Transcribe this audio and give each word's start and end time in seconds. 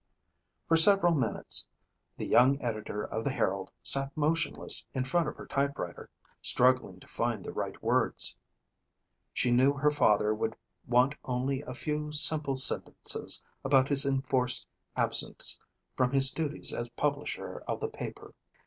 For 0.67 0.77
several 0.77 1.13
minutes 1.13 1.67
the 2.17 2.25
young 2.25 2.59
editor 2.59 3.03
of 3.03 3.23
the 3.23 3.29
Herald 3.29 3.69
sat 3.83 4.11
motionless 4.17 4.87
in 4.95 5.05
front 5.05 5.27
of 5.27 5.35
her 5.35 5.45
typewriter, 5.45 6.09
struggling 6.41 6.99
to 7.01 7.07
find 7.07 7.45
the 7.45 7.51
right 7.53 7.79
words. 7.83 8.35
She 9.31 9.51
knew 9.51 9.73
her 9.73 9.91
father 9.91 10.33
would 10.33 10.55
want 10.87 11.13
only 11.23 11.61
a 11.61 11.75
few 11.75 12.11
simple 12.11 12.55
sentences 12.55 13.43
about 13.63 13.89
his 13.89 14.03
enforced 14.03 14.65
absence 14.95 15.59
from 15.95 16.13
his 16.13 16.31
duties 16.31 16.73
as 16.73 16.89
publisher 16.89 17.59
of 17.67 17.79
the 17.79 17.87
paper. 17.87 18.33